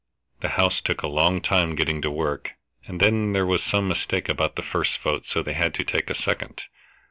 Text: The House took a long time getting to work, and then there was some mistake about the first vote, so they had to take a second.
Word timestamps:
The 0.39 0.49
House 0.57 0.81
took 0.81 1.03
a 1.03 1.07
long 1.07 1.41
time 1.41 1.75
getting 1.75 2.01
to 2.01 2.09
work, 2.09 2.53
and 2.87 2.99
then 2.99 3.33
there 3.33 3.45
was 3.45 3.61
some 3.61 3.87
mistake 3.87 4.29
about 4.29 4.55
the 4.55 4.63
first 4.63 4.97
vote, 4.97 5.27
so 5.27 5.43
they 5.43 5.53
had 5.53 5.75
to 5.75 5.83
take 5.83 6.09
a 6.09 6.15
second. 6.15 6.63